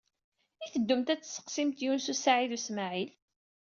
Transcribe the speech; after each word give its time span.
I 0.63 0.67
teddumt 0.73 1.13
ad 1.13 1.21
tesseqsimt 1.21 1.79
Yunes 1.83 2.07
u 2.13 2.15
Saɛid 2.17 2.51
u 2.57 2.59
Smaɛil? 2.65 3.09